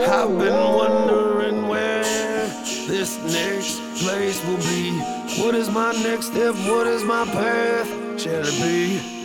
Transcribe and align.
I've 0.00 0.38
been 0.38 0.74
wondering 0.74 1.66
where 1.66 2.02
this 2.86 3.18
next 3.24 3.80
place 4.00 4.44
will 4.46 4.56
be. 4.58 4.92
What 5.42 5.56
is 5.56 5.68
my 5.68 5.92
next 5.92 6.26
step? 6.26 6.54
What 6.70 6.86
is 6.86 7.02
my 7.02 7.24
path? 7.24 7.88
Shall 8.20 8.44
it 8.46 8.58
be? 8.62 9.24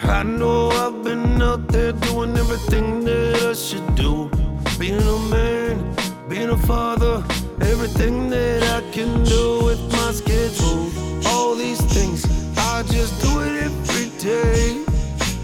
I 0.00 0.22
know 0.22 0.68
I've 0.68 1.02
been 1.02 1.40
out 1.40 1.66
there 1.68 1.92
doing 1.92 2.36
everything 2.36 3.04
that 3.04 3.42
I 3.42 3.54
should 3.54 3.94
do. 3.94 4.30
Being 4.78 5.00
a 5.00 5.18
man, 5.30 5.96
being 6.28 6.50
a 6.50 6.58
father, 6.58 7.24
everything 7.62 8.28
that 8.30 8.62
I 8.64 8.90
can 8.90 9.24
do 9.24 9.64
with 9.64 9.80
my 9.92 10.12
schedule. 10.12 10.90
All 11.28 11.54
these 11.54 11.80
things, 11.80 12.26
I 12.58 12.82
just 12.82 13.22
do 13.22 13.40
it 13.40 13.62
every 13.62 14.10
day. 14.18 14.84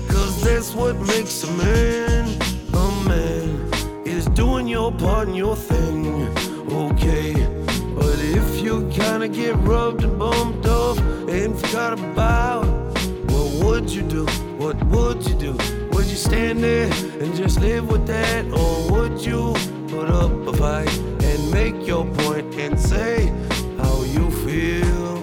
Cause 0.08 0.42
that's 0.42 0.74
what 0.74 0.94
makes 0.96 1.42
a 1.44 1.50
man 1.52 1.58
a 1.58 1.64
man. 1.64 1.97
Is 1.97 1.97
doing 4.38 4.68
your 4.68 4.92
part 4.92 5.26
and 5.26 5.36
your 5.36 5.56
thing, 5.56 6.28
okay. 6.70 7.34
But 7.96 8.20
if 8.20 8.62
you 8.62 8.88
kinda 8.88 9.26
get 9.26 9.56
rubbed 9.66 10.04
and 10.04 10.16
bumped 10.16 10.64
off 10.64 10.96
and 11.28 11.58
forgot 11.58 11.94
about, 11.94 12.64
what 13.32 13.48
would 13.64 13.90
you 13.90 14.02
do? 14.02 14.26
What 14.62 14.76
would 14.92 15.26
you 15.28 15.34
do? 15.34 15.52
Would 15.90 16.06
you 16.06 16.20
stand 16.28 16.62
there 16.62 16.88
and 17.20 17.34
just 17.34 17.60
live 17.60 17.90
with 17.90 18.06
that? 18.06 18.44
Or 18.60 18.74
would 18.92 19.16
you 19.26 19.54
put 19.88 20.08
up 20.08 20.32
a 20.46 20.52
fight 20.52 20.96
and 21.28 21.50
make 21.50 21.84
your 21.84 22.04
point 22.20 22.46
and 22.54 22.78
say 22.78 23.32
how 23.82 24.04
you 24.04 24.30
feel? 24.46 25.18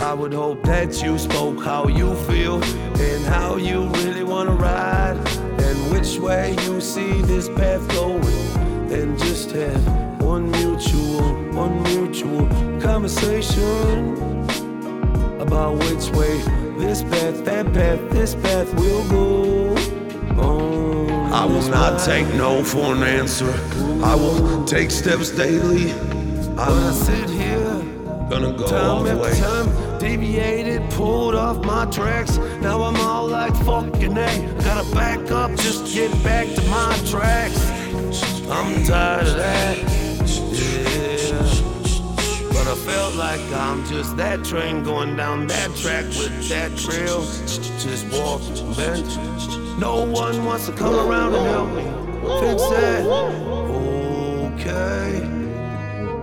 I 0.00 0.14
would 0.14 0.32
hope 0.32 0.62
that 0.62 1.02
you 1.02 1.18
spoke 1.18 1.58
how 1.64 1.88
you 1.88 2.14
feel 2.28 2.62
and 3.08 3.24
how 3.34 3.56
you 3.56 3.78
really 3.98 4.22
wanna 4.22 4.54
ride 4.54 5.18
and 5.66 5.76
which 5.90 6.20
way 6.20 6.54
you 6.66 6.80
see 6.80 7.20
this 7.22 7.48
path 7.48 7.82
going. 7.88 8.01
Then 8.92 9.16
just 9.16 9.52
have 9.52 10.20
one 10.20 10.50
mutual, 10.50 11.22
one 11.54 11.82
mutual 11.82 12.46
conversation 12.78 14.18
about 15.40 15.78
which 15.78 16.10
way 16.10 16.36
this 16.76 17.02
path, 17.02 17.42
that 17.46 17.72
path, 17.72 18.10
this 18.10 18.34
path 18.34 18.70
will 18.74 19.08
go. 19.08 19.74
On 20.42 21.32
I 21.32 21.46
will 21.46 21.66
not 21.70 22.04
take 22.04 22.26
no 22.34 22.62
for 22.62 22.94
an 22.94 23.02
answer. 23.02 23.50
I 24.04 24.14
will 24.14 24.62
take 24.66 24.90
steps 24.90 25.30
daily. 25.30 25.92
When 25.92 26.58
I 26.58 26.88
I'm 26.88 26.92
sit 26.92 27.30
here 27.30 27.82
gonna 28.28 28.52
go 28.52 28.64
all 28.64 29.04
Time 29.04 29.04
the 29.04 29.10
after 29.12 29.22
way. 29.22 29.40
time, 29.40 29.98
deviated, 30.00 30.90
pulled 30.90 31.34
off 31.34 31.64
my 31.64 31.86
tracks. 31.86 32.36
Now 32.60 32.82
I'm 32.82 32.96
all 32.96 33.26
like 33.26 33.56
fucking 33.64 34.18
A. 34.18 34.54
Gotta 34.62 34.94
back 34.94 35.30
up, 35.30 35.50
just 35.56 35.94
get 35.94 36.10
back 36.22 36.46
to 36.46 36.62
my 36.68 36.94
tracks. 37.06 37.81
I'm 38.50 38.84
tired 38.84 39.26
of 39.26 39.36
that. 39.36 39.76
Yeah. 40.52 41.42
But 42.48 42.66
I 42.66 42.74
felt 42.86 43.14
like 43.16 43.40
I'm 43.52 43.84
just 43.86 44.16
that 44.16 44.44
train 44.44 44.82
going 44.82 45.16
down 45.16 45.46
that 45.48 45.74
track 45.76 46.04
with 46.06 46.48
that 46.48 46.76
trail. 46.78 47.22
Just 47.80 48.06
walk, 48.12 48.42
bent. 48.76 49.06
No 49.78 50.04
one 50.04 50.44
wants 50.44 50.66
to 50.66 50.72
come 50.72 50.94
around 50.94 51.34
and 51.34 51.46
help 51.46 51.68
me 51.70 51.84
fix 52.40 52.62
that. 52.70 53.04
Okay. 54.54 55.22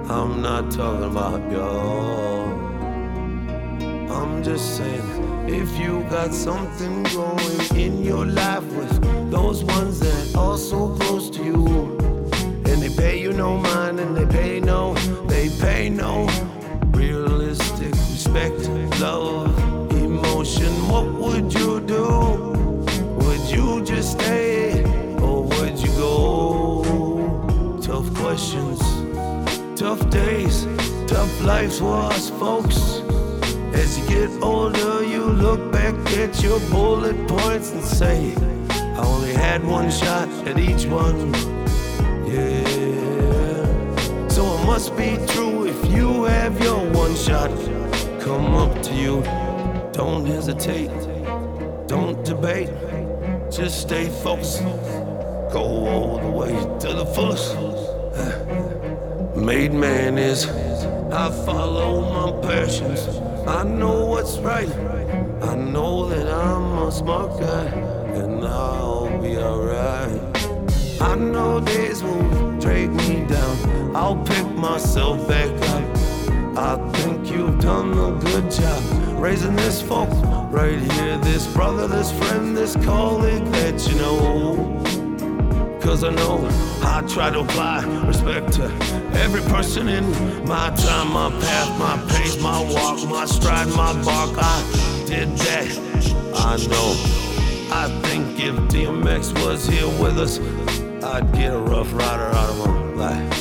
I'm 0.09 0.41
not 0.41 0.71
talking 0.71 1.03
about 1.03 1.51
y'all. 1.51 2.47
I'm 4.11 4.43
just 4.43 4.77
saying, 4.77 5.28
if 5.49 5.77
you 5.79 6.03
got 6.09 6.33
something 6.33 7.03
going 7.03 7.75
in 7.75 8.03
your 8.03 8.25
life 8.25 8.63
with 8.63 9.31
those 9.31 9.63
ones 9.63 9.99
that 9.99 10.35
are 10.37 10.57
so 10.57 10.89
close 10.95 11.29
to 11.31 11.43
you, 11.43 11.97
and 12.65 12.81
they 12.81 12.89
pay 12.95 13.19
you 13.19 13.33
no 13.33 13.57
mind, 13.57 13.99
and 13.99 14.15
they 14.15 14.25
pay 14.25 14.59
no, 14.59 14.93
they 15.27 15.49
pay 15.59 15.89
no 15.89 16.27
realistic 16.91 17.91
respect, 17.91 18.69
love, 18.99 19.49
emotion. 19.93 20.71
What 20.87 21.11
would 21.13 21.53
you 21.53 21.79
do? 21.81 22.05
Would 23.23 23.49
you 23.49 23.83
just 23.83 24.11
stay, 24.19 24.83
or 25.19 25.43
would 25.43 25.79
you 25.79 25.91
go? 25.97 27.79
Tough 27.81 28.13
questions. 28.13 28.79
Tough 29.79 30.09
days, 30.09 30.67
tough 31.07 31.41
lives 31.41 31.79
for 31.79 31.95
us 31.95 32.29
folks. 32.29 33.01
As 33.79 33.97
you 33.97 34.05
get 34.07 34.29
older, 34.43 35.05
you 35.05 35.23
look 35.23 35.71
back 35.71 35.95
at 36.17 36.43
your 36.43 36.59
bullet 36.69 37.15
points 37.29 37.71
and 37.71 37.81
say, 37.81 38.35
I 38.69 39.05
only 39.05 39.33
had 39.33 39.65
one 39.65 39.89
shot 39.89 40.27
at 40.45 40.59
each 40.59 40.85
one. 40.85 41.33
Yeah. 42.27 42.67
So 44.27 44.43
it 44.55 44.65
must 44.65 44.97
be 44.97 45.17
true 45.27 45.65
if 45.65 45.79
you 45.95 46.25
have 46.25 46.61
your 46.61 46.89
one 46.91 47.15
shot. 47.15 47.51
Come 48.19 48.53
up 48.53 48.83
to 48.83 48.93
you. 48.93 49.21
Don't 49.93 50.25
hesitate. 50.25 50.91
Don't 51.87 52.21
debate. 52.25 52.71
Just 53.49 53.79
stay 53.79 54.09
focused. 54.09 54.61
Go 55.53 55.63
all 55.87 56.17
the 56.17 56.29
way 56.29 56.51
to 56.81 56.93
the 56.93 57.05
fullest. 57.05 57.55
Uh, 57.55 59.39
made 59.39 59.71
man 59.71 60.17
is 60.17 60.47
I 61.13 61.31
follow 61.45 61.91
my 62.01 62.45
passions. 62.45 63.28
I 63.49 63.63
know 63.63 64.05
what's 64.05 64.37
right. 64.37 64.69
I 65.41 65.55
know 65.55 66.07
that 66.07 66.27
I'm 66.27 66.87
a 66.87 66.91
smart 66.91 67.39
guy, 67.39 67.65
and 68.13 68.45
I'll 68.45 69.09
be 69.19 69.37
alright. 69.37 70.21
I 71.01 71.15
know 71.15 71.59
days 71.59 72.03
will 72.03 72.59
drag 72.59 72.91
me 72.91 73.25
down. 73.25 73.95
I'll 73.95 74.23
pick 74.23 74.45
myself 74.55 75.27
back 75.27 75.49
up. 75.71 75.83
I 76.57 76.91
think 76.93 77.31
you've 77.31 77.59
done 77.59 77.91
a 77.93 78.11
good 78.19 78.51
job 78.51 78.83
raising 79.19 79.55
this 79.55 79.81
folk 79.81 80.09
right 80.51 80.79
here. 80.91 81.17
This 81.17 81.51
brother, 81.51 81.87
this 81.87 82.11
friend, 82.11 82.55
this 82.55 82.75
colleague 82.85 83.45
that 83.45 83.87
you 83.89 83.95
know. 83.95 85.08
Cause 85.89 86.03
I 86.03 86.11
know 86.11 86.47
I 86.83 87.01
try 87.07 87.31
to 87.31 87.39
apply 87.39 87.83
respect 88.05 88.53
to 88.53 88.65
every 89.13 89.41
person 89.49 89.87
in 89.89 90.05
my 90.45 90.69
time, 90.75 91.11
my 91.11 91.31
path, 91.41 91.79
my 91.79 91.97
pace, 92.13 92.39
my 92.39 92.61
walk, 92.71 93.09
my 93.09 93.25
stride, 93.25 93.69
my 93.69 93.91
bark. 94.03 94.37
I 94.37 95.03
did 95.07 95.29
that. 95.29 95.67
I 96.35 96.57
know. 96.67 96.93
I 97.73 97.89
think 98.03 98.39
if 98.39 98.53
DMX 98.69 99.33
was 99.43 99.65
here 99.65 99.87
with 99.99 100.19
us, 100.19 100.37
I'd 101.03 101.33
get 101.33 101.55
a 101.55 101.57
Ruff 101.57 101.91
Ryder 101.91 102.35
out 102.37 102.49
of 102.51 102.65
him. 102.67 102.95
Like, 102.95 103.33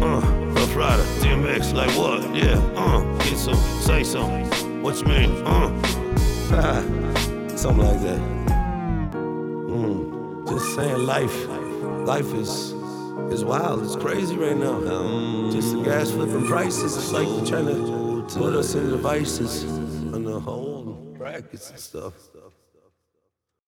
uh, 0.00 0.20
Ruff 0.52 0.76
Ryder, 0.76 1.02
DMX, 1.18 1.74
like 1.74 1.90
what? 1.98 2.22
Yeah, 2.32 2.62
uh, 2.76 3.02
get 3.24 3.36
some, 3.36 3.56
say 3.56 4.04
some. 4.04 4.82
What 4.84 5.00
you 5.00 5.06
mean? 5.06 5.44
Uh, 5.44 5.68
something 7.56 7.84
like 7.84 8.00
that. 8.02 8.20
Mm, 9.66 10.48
just 10.48 10.76
saying 10.76 11.06
life. 11.06 11.61
Life 12.04 12.34
is 12.34 12.72
is 13.30 13.44
wild. 13.44 13.84
It's 13.84 13.96
crazy 13.96 14.36
right 14.36 14.56
now. 14.56 14.74
Um, 14.74 15.50
just 15.52 15.72
the 15.72 15.82
gas 15.82 16.10
flipping 16.10 16.46
prices. 16.46 16.96
It's 16.96 17.12
like 17.12 17.28
they're 17.28 17.46
trying 17.46 17.66
to 17.66 18.26
put 18.38 18.54
us 18.54 18.74
in 18.74 18.90
devices 18.90 19.64
on 20.12 20.24
the 20.24 20.40
whole 20.40 21.14
brackets 21.16 21.70
and 21.70 21.78
stuff. 21.78 22.12